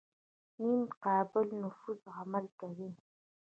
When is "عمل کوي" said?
2.19-2.89